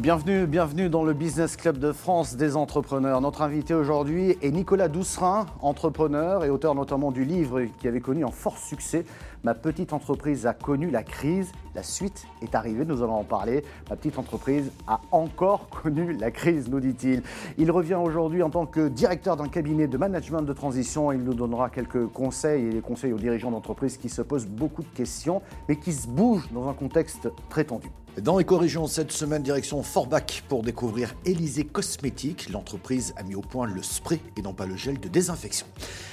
[0.00, 3.20] Bienvenue, bienvenue dans le Business Club de France des entrepreneurs.
[3.22, 8.22] Notre invité aujourd'hui est Nicolas Doucerin, entrepreneur et auteur notamment du livre qui avait connu
[8.22, 9.06] un fort succès.
[9.42, 13.64] Ma petite entreprise a connu la crise, la suite est arrivée, nous allons en parler.
[13.88, 17.22] Ma petite entreprise a encore connu la crise, nous dit-il.
[17.56, 21.10] Il revient aujourd'hui en tant que directeur d'un cabinet de management de transition.
[21.10, 24.82] Il nous donnera quelques conseils et des conseils aux dirigeants d'entreprise qui se posent beaucoup
[24.82, 27.88] de questions, mais qui se bougent dans un contexte très tendu.
[28.22, 32.48] Dans Éco-Région, cette semaine, direction Forbach pour découvrir Élysée Cosmétique.
[32.48, 35.66] L'entreprise a mis au point le spray et non pas le gel de désinfection.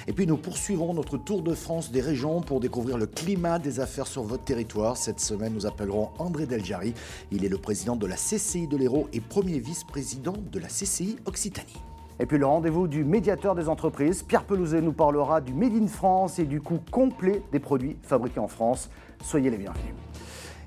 [0.07, 3.79] Et puis nous poursuivrons notre tour de France des régions pour découvrir le climat des
[3.79, 4.97] affaires sur votre territoire.
[4.97, 6.93] Cette semaine, nous appellerons André Deljari.
[7.31, 11.15] Il est le président de la CCI de l'Hérault et premier vice-président de la CCI
[11.25, 11.81] Occitanie.
[12.19, 15.87] Et puis le rendez-vous du médiateur des entreprises, Pierre Pelouzet nous parlera du Made in
[15.87, 18.89] France et du coût complet des produits fabriqués en France.
[19.23, 19.93] Soyez les bienvenus.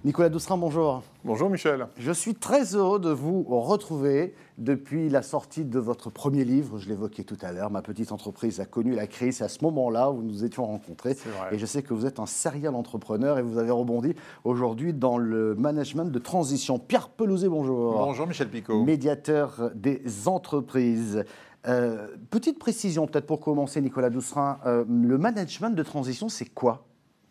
[0.06, 1.02] Nicolas Doucerin, bonjour.
[1.24, 1.88] Bonjour Michel.
[1.98, 6.78] Je suis très heureux de vous retrouver depuis la sortie de votre premier livre.
[6.78, 7.72] Je l'évoquais tout à l'heure.
[7.72, 9.38] Ma petite entreprise a connu la crise.
[9.38, 11.16] C'est à ce moment-là où nous étions rencontrés.
[11.50, 15.18] Et je sais que vous êtes un serial entrepreneur et vous avez rebondi aujourd'hui dans
[15.18, 16.78] le management de transition.
[16.78, 17.94] Pierre Pelouzet, bonjour.
[17.94, 18.84] Bonjour Michel Picot.
[18.84, 21.24] Médiateur des entreprises.
[21.66, 24.60] Euh, petite précision peut-être pour commencer, Nicolas Doucerin.
[24.66, 26.85] Euh, le management de transition, c'est quoi?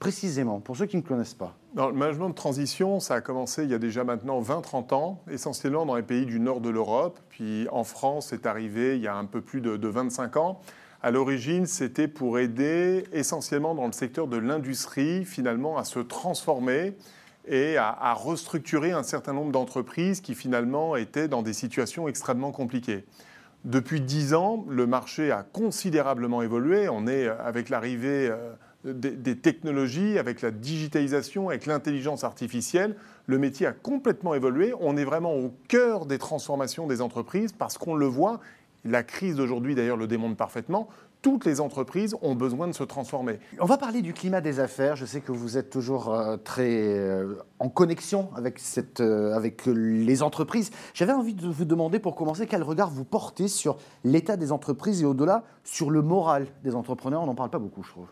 [0.06, 3.72] Précisément, pour ceux qui ne connaissent pas Le management de transition, ça a commencé il
[3.72, 7.20] y a déjà maintenant 20-30 ans, essentiellement dans les pays du nord de l'Europe.
[7.30, 10.62] Puis en France, c'est arrivé il y a un peu plus de, 25 ans.
[11.02, 16.94] À l'origine, c'était pour aider essentiellement dans le secteur de l'industrie, finalement, à se transformer
[17.48, 22.52] et à, à restructurer un certain nombre d'entreprises qui finalement étaient dans des situations extrêmement
[22.52, 23.06] compliquées.
[23.64, 26.90] Depuis 10 ans, le marché a considérablement évolué.
[26.90, 28.32] On est, avec l'arrivée
[28.86, 34.74] des, technologies, avec la digitalisation, avec l'intelligence artificielle, le métier a complètement évolué.
[34.80, 38.40] On est vraiment au cœur des transformations des entreprises parce qu'on le voit,
[38.84, 40.90] la crise d'aujourd'hui d'ailleurs le démontre parfaitement,
[41.26, 43.40] toutes les entreprises ont besoin de se transformer.
[43.60, 44.96] On va parler du climat des affaires.
[44.96, 48.62] Je sais que vous êtes toujours euh, très euh, en connexion avec,
[49.00, 50.70] euh, avec les entreprises.
[50.94, 55.02] J'avais envie de vous demander pour commencer quel regard vous portez sur l'état des entreprises
[55.02, 57.24] et au-delà sur le moral des entrepreneurs?
[57.24, 58.08] On n'en parle pas beaucoup, je trouve.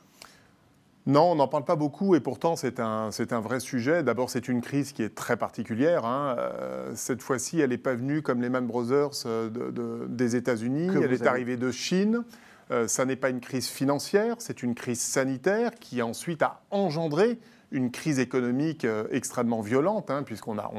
[1.06, 4.03] Non, on n'en parle pas beaucoup et pourtant c'est un, un, vrai sujet.
[4.03, 6.06] D'abord, c'est une crise qui est très particulière.
[6.06, 6.36] Hein.
[6.40, 11.12] Euh, cette fois-ci, elle n'est pas venue comme Lehman Brothers euh, de, des États-Unis, elle
[11.12, 12.24] est arrivée de Chine.
[12.72, 17.38] Euh, ça n'est pas une crise financière, c'est une crise sanitaire qui ensuite a engendré
[17.72, 20.72] une crise économique extrêmement violente, hein, puisqu'on a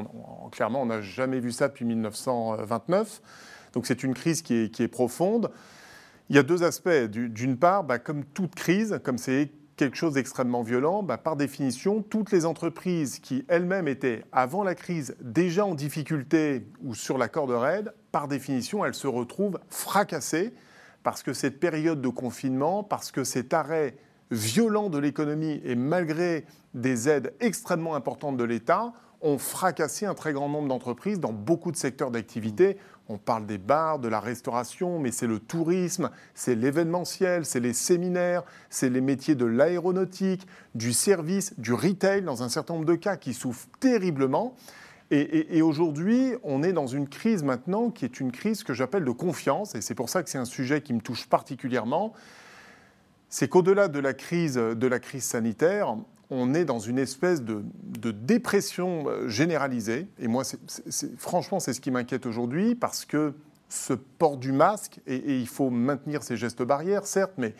[0.53, 3.21] clairement on n'a jamais vu ça depuis 1929.
[3.73, 5.51] Donc c'est une crise qui est, qui est, profonde.
[6.29, 6.89] Il y a deux aspects.
[7.09, 12.01] D'une part, bah, comme toute crise, comme c'est quelque chose d'extrêmement violent, bah, par définition,
[12.01, 17.27] toutes les entreprises qui elles-mêmes étaient, avant la crise, déjà en difficulté ou sur la
[17.27, 20.53] corde raide, par définition, elles se retrouvent fracassées
[21.03, 23.97] parce que cette période de confinement, parce que cet arrêt
[24.31, 30.33] violent de l'économie et malgré des aides extrêmement importantes de l'État, ont fracassé un très
[30.33, 32.77] grand nombre d'entreprises dans beaucoup de secteurs d'activité.
[33.07, 37.73] On parle des bars, de la restauration, mais c'est le tourisme, c'est l'événementiel, c'est les
[37.73, 42.95] séminaires, c'est les métiers de l'aéronautique, du service, du retail, dans un certain nombre de
[42.95, 44.55] cas qui souffrent terriblement.
[45.11, 49.11] Et, aujourd'hui, on est dans une crise maintenant qui est une crise que j'appelle de
[49.11, 52.11] confiance, et c'est pour ça que c'est un sujet qui me touche particulièrement.
[53.29, 55.95] C'est qu'au-delà de la crise, de la crise sanitaire,
[56.29, 57.63] on est dans une espèce de,
[58.11, 60.07] dépression euh, généralisée.
[60.19, 60.43] Et moi,
[61.17, 63.33] franchement, c'est ce qui m'inquiète aujourd'hui parce que
[63.69, 67.53] ce port du masque, et, il faut maintenir ces gestes barrières, certes, mais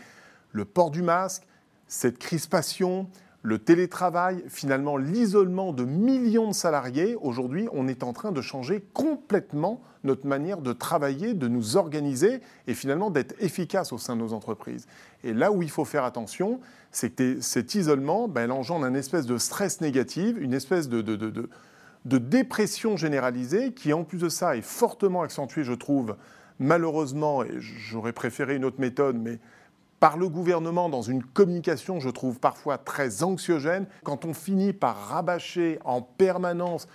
[0.52, 1.44] le port du masque,
[1.88, 3.08] cette crispation,
[3.46, 8.84] le télétravail, finalement l'isolement de millions de salariés, aujourd'hui, on est en train de changer
[8.94, 14.22] complètement notre manière de travailler, de nous organiser et finalement d'être efficace au sein de
[14.22, 14.88] nos entreprises.
[15.24, 16.60] Et là où il faut faire attention,
[16.92, 22.98] c'est que cet isolement, ben, engendre un espèce de stress négatif, une espèce de dépression
[22.98, 26.16] généralisée qui, en plus de ça, est fortement accentuée, je trouve,
[26.58, 29.40] malheureusement, et j'aurais préféré une autre méthode, mais
[30.00, 34.96] par le gouvernement dans une communication, je trouve parfois très anxiogène, quand on finit par
[35.08, 36.88] rabâcher en permanence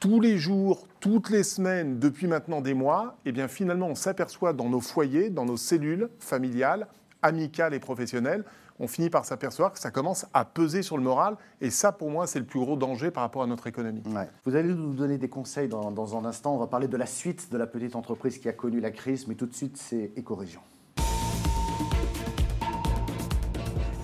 [0.00, 4.52] tous les jours, toutes les semaines, depuis maintenant des mois, eh bien finalement on s'aperçoit
[4.52, 6.86] dans nos foyers, dans nos cellules familiales,
[7.22, 8.44] amicales et professionnelles,
[8.78, 11.36] on finit par s'apercevoir que ça commence à peser sur le moral.
[11.60, 14.02] Et ça, pour moi, c'est le plus gros danger par rapport à notre économie.
[14.44, 16.54] Vous allez nous donner des conseils dans, dans, un instant.
[16.54, 19.28] On va parler de la suite de la petite entreprise qui a connu la crise.
[19.28, 20.60] Mais tout de suite, c'est Éco-Région.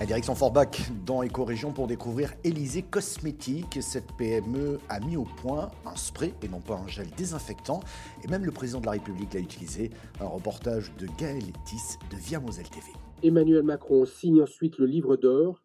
[0.01, 3.77] La direction Forbach dans Éco-Région pour découvrir Élysée Cosmétique.
[3.83, 7.81] Cette PME a mis au point un spray et non pas un gel désinfectant.
[8.23, 9.91] Et même le président de la République l'a utilisé.
[10.19, 12.87] Un reportage de Gaël Tis de Via Moselle TV.
[13.21, 15.61] Emmanuel Macron signe ensuite le livre d'or,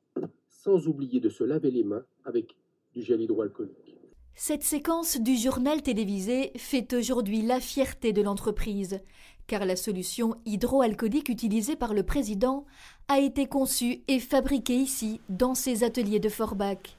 [0.51, 2.59] sans oublier de se laver les mains avec
[2.93, 3.97] du gel hydroalcoolique.
[4.35, 9.01] Cette séquence du journal télévisé fait aujourd'hui la fierté de l'entreprise
[9.47, 12.67] car la solution hydroalcoolique utilisée par le président
[13.09, 16.97] a été conçue et fabriquée ici, dans ses ateliers de Forbach.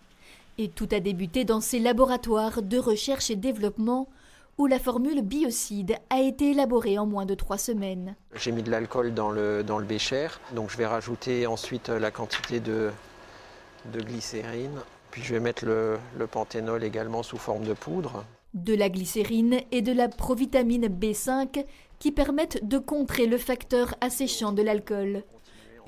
[0.58, 4.08] Et tout a débuté dans ses laboratoires de recherche et développement,
[4.58, 8.16] où la formule biocide a été élaborée en moins de trois semaines.
[8.34, 12.10] J'ai mis de l'alcool dans le, dans le bécher, donc je vais rajouter ensuite la
[12.10, 12.90] quantité de,
[13.94, 14.80] de glycérine,
[15.12, 18.24] puis je vais mettre le, le panthénol également sous forme de poudre.
[18.54, 21.66] De la glycérine et de la provitamine B5
[22.00, 25.24] qui permettent de contrer le facteur asséchant de l'alcool.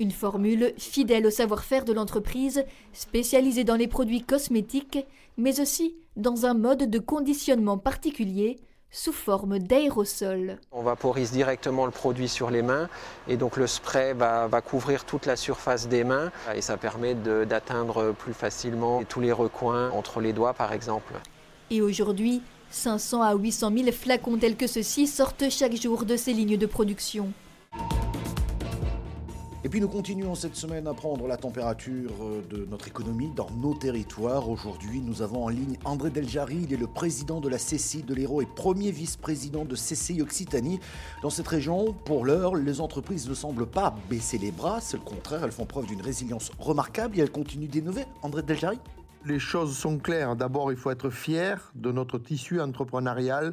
[0.00, 2.64] Une formule fidèle au savoir-faire de l'entreprise,
[2.94, 5.06] spécialisée dans les produits cosmétiques,
[5.36, 8.56] mais aussi dans un mode de conditionnement particulier
[8.90, 10.56] sous forme d'aérosol.
[10.72, 12.88] On vaporise directement le produit sur les mains
[13.28, 17.14] et donc le spray va, va couvrir toute la surface des mains et ça permet
[17.14, 21.12] d'atteindre plus facilement tous les recoins entre les doigts par exemple.
[21.68, 26.32] Et aujourd'hui, 500 à 800 000 flacons tels que ceux-ci sortent chaque jour de ces
[26.32, 27.34] lignes de production.
[29.62, 32.12] Et puis nous continuons cette semaine à prendre la température
[32.48, 34.48] de notre économie dans nos territoires.
[34.48, 38.14] Aujourd'hui, nous avons en ligne André Deljari, il est le président de la CCI de
[38.14, 40.80] l'Hérault et premier vice-président de CCI Occitanie.
[41.22, 45.02] Dans cette région, pour l'heure, les entreprises ne semblent pas baisser les bras, c'est le
[45.02, 48.06] contraire, elles font preuve d'une résilience remarquable et elles continuent d'innover.
[48.22, 48.78] André Deljari
[49.26, 50.36] les choses sont claires.
[50.36, 53.52] D'abord, il faut être fier de notre tissu entrepreneurial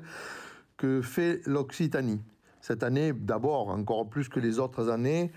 [0.77, 2.21] que fait l'Occitanie.
[2.62, 5.33] Cette année, d'abord, encore plus que les autres années,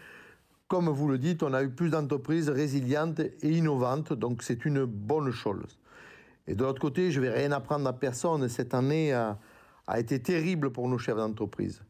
[0.70, 4.84] comme vous le dites, on a eu plus d'entreprises résilientes et innovantes, donc c'est une
[4.84, 5.80] bonne chose.
[6.46, 8.48] Et de l'autre côté, je ne vais rien apprendre à personne.
[8.48, 9.36] Cette année a,
[9.96, 11.82] été terrible pour nos chefs d'entreprise.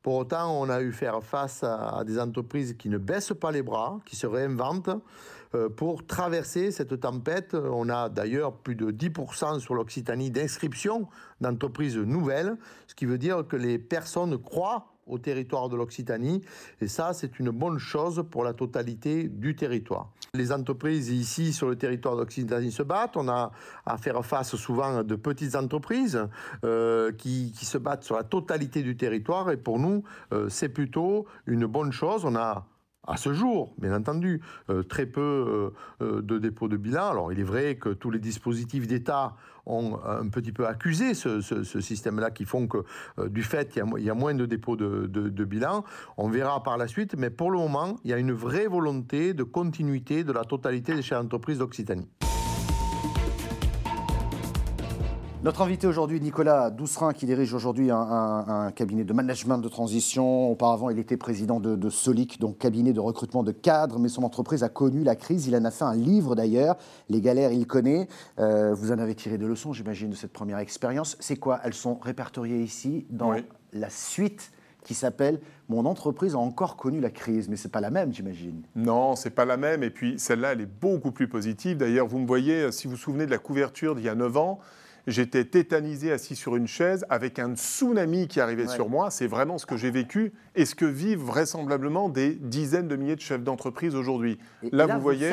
[0.00, 3.62] Pour autant, on a eu faire face à, des entreprises qui ne baissent pas les
[3.62, 4.90] bras, qui se réinventent
[5.56, 7.54] euh, pour traverser cette tempête.
[7.54, 11.08] On a d'ailleurs plus de 10% sur l'Occitanie d'inscription
[11.40, 12.56] d'entreprises nouvelles,
[12.86, 16.42] ce qui veut dire que les personnes croient au territoire de l'Occitanie.
[16.80, 20.10] Et ça, c'est une bonne chose pour la totalité du territoire.
[20.34, 23.16] Les entreprises ici sur le territoire d'Occitanie se battent.
[23.16, 23.50] On a
[23.86, 26.28] à faire face souvent de petites entreprises
[26.64, 29.50] euh, qui, qui, se battent sur la totalité du territoire.
[29.50, 30.02] Et pour nous,
[30.32, 32.24] euh, c'est plutôt une bonne chose.
[32.24, 32.66] On a
[33.08, 34.40] à ce jour, bien entendu,
[34.70, 37.10] euh, très peu euh, euh, de dépôts de bilan.
[37.10, 39.34] Alors, il est vrai que tous les dispositifs d'État
[39.66, 42.78] ont un petit peu accusé ce, système-là, qui font que,
[43.26, 45.84] du fait, il y, a, moins de dépôts de, bilan.
[46.16, 49.34] On verra par la suite, mais pour le moment, il y a une vraie volonté
[49.34, 52.08] de continuité de la totalité des chefs d'entreprise d'Occitanie.
[55.44, 60.50] Notre invité aujourd'hui, Nicolas Doucerin, qui dirige aujourd'hui un, cabinet de management de transition.
[60.50, 64.64] Auparavant, il était président de, Solic, donc cabinet de recrutement de cadres, mais son entreprise
[64.64, 65.46] a connu la crise.
[65.46, 66.76] Il en a fait un livre d'ailleurs.
[67.08, 68.08] Les galères, il connaît.
[68.40, 71.16] Euh, vous en avez tiré des leçons, j'imagine, de cette première expérience.
[71.20, 73.32] C'est quoi Elles sont répertoriées ici dans
[73.72, 74.50] la suite
[74.82, 75.38] qui s'appelle
[75.68, 78.62] Mon entreprise a encore connu la crise, mais c'est pas la même, j'imagine.
[78.74, 79.84] Non, c'est pas la même.
[79.84, 81.76] Et puis celle-là, elle est beaucoup plus positive.
[81.76, 84.36] D'ailleurs, vous me voyez, si vous vous souvenez de la couverture d'il y a 9
[84.36, 84.58] ans,
[85.08, 89.10] J'étais tétanisé assis sur une chaise avec un tsunami qui arrivait sur moi.
[89.10, 93.16] C'est vraiment ce que j'ai vécu et ce que vivent vraisemblablement des dizaines de milliers
[93.16, 94.38] de chefs d'entreprise aujourd'hui.
[94.70, 95.32] Là, vous voyez.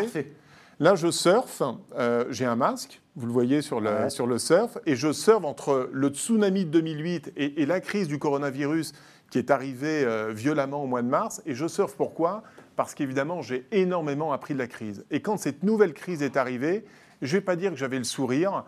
[0.80, 1.62] Là, je surfe,
[1.98, 5.44] euh, j'ai un masque, vous le voyez sur le, sur le surf, et je surfe
[5.44, 8.94] entre le tsunami de 2008 et, la crise du coronavirus
[9.30, 11.42] qui est arrivée euh, violemment au mois de mars.
[11.46, 12.44] Et je surfe pourquoi?
[12.78, 15.04] Parce qu'évidemment, j'ai énormément appris de la crise.
[15.12, 16.86] Et quand cette nouvelle crise est arrivée,
[17.22, 18.64] je ne vais pas dire que j'avais le sourire,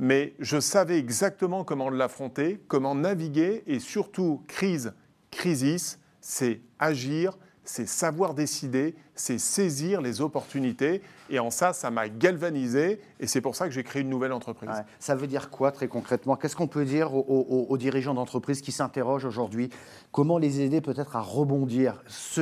[0.00, 4.94] mais je savais exactement comment l'affronter, comment naviguer, et surtout, crise,
[5.30, 11.02] crisis, c'est agir, c'est savoir décider, c'est saisir les opportunités.
[11.28, 13.00] Et en ça, ça m'a galvanisé.
[13.20, 14.70] Et c'est pour ça que j'ai créé une nouvelle entreprise.
[14.98, 16.36] Ça veut dire quoi très concrètement?
[16.36, 19.70] Qu'est-ce qu'on peut dire aux, dirigeants d'entreprise qui s'interrogent aujourd'hui?
[20.10, 22.02] Comment les aider peut-être à rebondir?
[22.06, 22.40] Se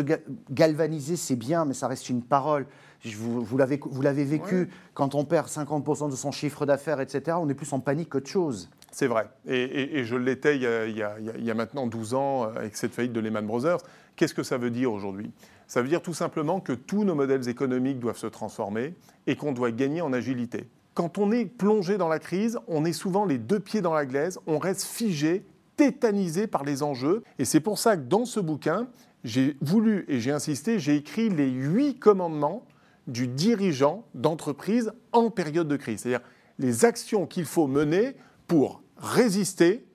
[0.51, 2.67] galvaniser, c'est bien, mais ça reste une parole.
[3.05, 7.55] Vous, vous l'avez vécu, quand on perd 50% de son chiffre d'affaires, etc., on est
[7.55, 8.71] plus en panique qu'autre chose.
[8.91, 9.29] C'est vrai.
[9.47, 13.21] Et, je l'étais il, il, y a maintenant 12 ans euh, avec cette faillite de
[13.21, 13.79] Lehman Brothers.
[14.19, 15.31] Qu'est-ce que ça veut dire aujourd'hui?
[15.69, 18.95] Ça veut dire tout simplement que tous nos modèles économiques doivent se transformer
[19.29, 20.69] et qu'on doit gagner en agilité.
[20.95, 24.07] Quand on est plongé dans la crise, on est souvent les deux pieds dans la
[24.07, 25.45] glaise, on reste figé,
[25.77, 27.23] tétanisé par les enjeux.
[27.39, 28.89] Et c'est pour ça que dans ce bouquin,
[29.23, 32.65] j'ai voulu et j'ai insisté, j'ai écrit les huit commandements
[33.07, 36.01] du dirigeant d'entreprise en période de crise.
[36.01, 36.27] C'est-à-dire
[36.59, 38.17] les actions qu'il faut mener
[38.49, 39.87] pour résister,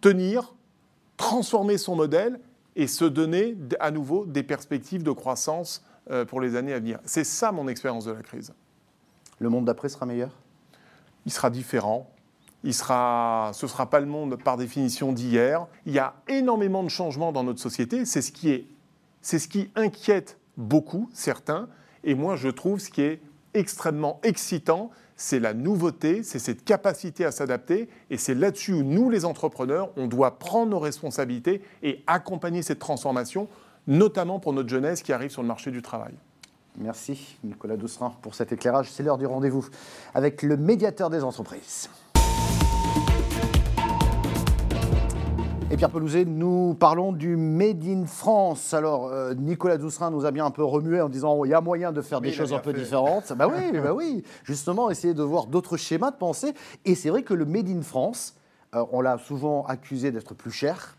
[0.00, 0.54] tenir,
[1.18, 2.40] transformer son modèle
[2.76, 6.98] et se donner à nouveau des perspectives de croissance euh, pour les années à venir.
[7.04, 8.52] C'est ça mon expérience de la crise.
[9.38, 10.30] Le monde d'après sera meilleur?
[11.26, 12.10] Il sera différent.
[12.64, 15.66] Il sera, ce ne sera pas le monde par définition d'hier.
[15.84, 18.04] Il y a énormément de changements dans notre société.
[18.04, 18.66] C'est ce qui, est,
[19.20, 21.68] c'est ce qui inquiète beaucoup certains.
[22.04, 23.20] Et moi, je trouve ce qui est
[23.54, 27.88] extrêmement excitant, c'est la nouveauté, c'est cette capacité à s'adapter.
[28.10, 32.78] Et c'est là-dessus où nous, les entrepreneurs, on doit prendre nos responsabilités et accompagner cette
[32.78, 33.48] transformation,
[33.86, 36.14] notamment pour notre jeunesse qui arrive sur le marché du travail.
[36.78, 38.90] Merci Nicolas Doucerin pour cet éclairage.
[38.90, 39.66] C'est l'heure du rendez-vous
[40.14, 41.90] avec le médiateur des entreprises.
[45.72, 48.74] Et Pierre Pelouzet, nous parlons du Made in France.
[48.74, 51.54] Alors, euh, Nicolas Doucerin nous a bien un peu remué en disant oh, il y
[51.54, 53.32] a moyen de faire des choses un peu différentes.
[53.32, 56.52] bah oui, bah oui, justement, essayer de voir d'autres schémas de pensée.
[56.84, 58.36] Et c'est vrai que le Made in France,
[58.74, 60.98] euh, on l'a souvent accusé d'être plus cher.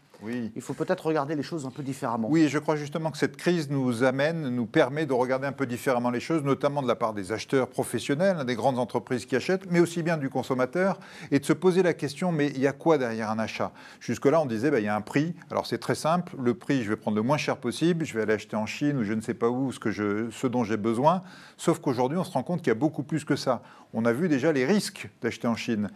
[0.56, 2.28] Il faut peut-être regarder les choses un peu différemment.
[2.30, 5.66] Oui, je crois justement que cette crise nous amène, nous permet de regarder un peu
[5.66, 9.36] différemment les choses, notamment de la part des acheteurs professionnels, hein, des grandes entreprises qui
[9.36, 11.00] achètent, mais aussi bien du consommateur,
[11.32, 13.72] et de se poser la question, mais il y a quoi derrière un achat?
[14.00, 15.36] Jusque-là, on disait, bah, il y a un prix.
[15.52, 18.22] Alors c'est très simple, le prix, je vais prendre le moins cher possible, je vais
[18.22, 20.64] aller acheter en Chine ou je ne sais pas où ce, que je, ce dont
[20.64, 21.24] j'ai besoin.
[21.58, 23.62] Sauf qu'aujourd'hui, on se rend compte qu'il y a beaucoup plus que ça.
[23.94, 25.90] On a vu déjà les risques d'acheter en Chine.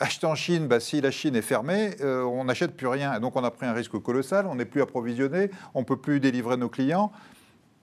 [0.00, 3.20] Acheter en Chine, bah, si la Chine est fermée, euh, on n'achète plus rien.
[3.20, 6.18] donc on a pris un risque colossal, on n'est plus approvisionné, on ne peut plus
[6.18, 7.12] délivrer nos clients.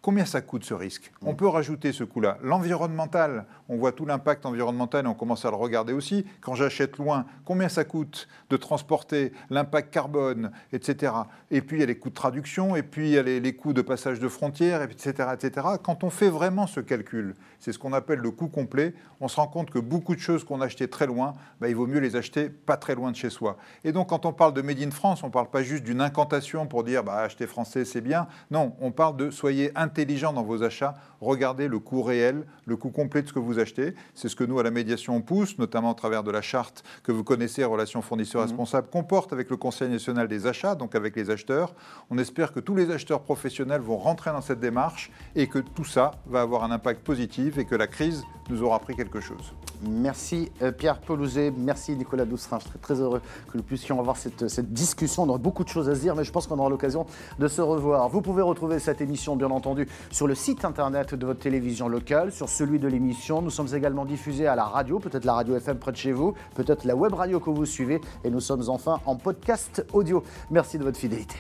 [0.01, 2.39] Combien ça coûte ce risque On peut rajouter ce coût-là.
[2.41, 6.25] L'environnemental, on voit tout l'impact environnemental et on commence à le regarder aussi.
[6.41, 11.13] Quand j'achète loin, combien ça coûte de transporter l'impact carbone, etc.
[11.51, 13.55] Et puis il y a les coûts de traduction, et puis il y a les,
[13.55, 15.67] coûts de passage de frontières, etc., etc.
[15.83, 19.35] Quand on fait vraiment ce calcul, c'est ce qu'on appelle le coût complet, on se
[19.35, 22.15] rend compte que beaucoup de choses qu'on achetait très loin, bah, il vaut mieux les
[22.15, 23.57] acheter pas très loin de chez soi.
[23.83, 26.01] Et donc quand on parle de Made in France, on ne parle pas juste d'une
[26.01, 28.27] incantation pour dire bah, acheter français c'est bien.
[28.49, 32.91] Non, on parle de soyez intelligent dans vos achats, regardez le coût réel, le coût
[32.91, 33.93] complet de ce que vous achetez.
[34.15, 36.83] C'est ce que nous, à la médiation, on pousse, notamment à travers de la charte
[37.03, 38.45] que vous connaissez, Relations fournisseurs mmh.
[38.45, 41.73] responsables, qu'on porte avec le Conseil national des achats, donc avec les acheteurs.
[42.09, 45.85] On espère que tous les acheteurs professionnels vont rentrer dans cette démarche et que tout
[45.85, 49.53] ça va avoir un impact positif et que la crise nous aura appris quelque chose.
[49.83, 52.59] Merci euh, Pierre Pelouzet, merci Nicolas Doucerin.
[52.59, 53.21] Je serais très heureux
[53.51, 55.23] que nous puissions avoir cette, cette discussion.
[55.23, 57.05] On aurait beaucoup de choses à se dire, mais je pense qu'on aura l'occasion
[57.39, 58.09] de se revoir.
[58.09, 62.31] Vous pouvez retrouver cette émission, bien entendu, sur le site internet de votre télévision locale,
[62.31, 63.41] sur celui de l'émission.
[63.41, 66.33] Nous sommes également diffusés à la radio, peut-être la radio FM près de chez vous,
[66.55, 70.23] peut-être la web radio que vous suivez, et nous sommes enfin en podcast audio.
[70.51, 71.35] Merci de votre fidélité.